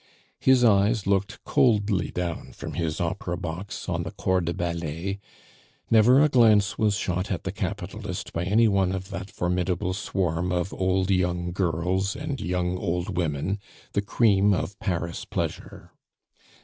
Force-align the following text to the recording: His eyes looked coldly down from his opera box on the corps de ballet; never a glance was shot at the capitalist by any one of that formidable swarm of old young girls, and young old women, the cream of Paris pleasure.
His 0.39 0.63
eyes 0.63 1.05
looked 1.05 1.43
coldly 1.43 2.09
down 2.09 2.53
from 2.53 2.73
his 2.73 2.99
opera 2.99 3.37
box 3.37 3.87
on 3.87 4.01
the 4.01 4.09
corps 4.09 4.41
de 4.41 4.51
ballet; 4.51 5.19
never 5.91 6.21
a 6.23 6.27
glance 6.27 6.75
was 6.75 6.95
shot 6.95 7.29
at 7.29 7.43
the 7.43 7.51
capitalist 7.51 8.33
by 8.33 8.43
any 8.45 8.67
one 8.67 8.93
of 8.93 9.09
that 9.11 9.29
formidable 9.29 9.93
swarm 9.93 10.51
of 10.51 10.73
old 10.73 11.11
young 11.11 11.51
girls, 11.51 12.15
and 12.15 12.41
young 12.41 12.79
old 12.79 13.15
women, 13.15 13.59
the 13.93 14.01
cream 14.01 14.55
of 14.55 14.79
Paris 14.79 15.23
pleasure. 15.23 15.91